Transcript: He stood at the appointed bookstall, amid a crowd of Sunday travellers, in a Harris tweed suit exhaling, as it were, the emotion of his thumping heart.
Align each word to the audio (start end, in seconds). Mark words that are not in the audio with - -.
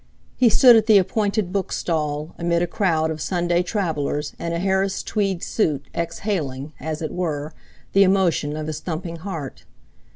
He 0.35 0.49
stood 0.49 0.75
at 0.75 0.87
the 0.87 0.97
appointed 0.97 1.53
bookstall, 1.53 2.33
amid 2.39 2.63
a 2.63 2.65
crowd 2.65 3.11
of 3.11 3.21
Sunday 3.21 3.61
travellers, 3.61 4.33
in 4.39 4.51
a 4.51 4.57
Harris 4.57 5.03
tweed 5.03 5.43
suit 5.43 5.85
exhaling, 5.93 6.73
as 6.79 7.03
it 7.03 7.11
were, 7.11 7.53
the 7.93 8.01
emotion 8.01 8.57
of 8.57 8.65
his 8.65 8.79
thumping 8.79 9.17
heart. 9.17 9.63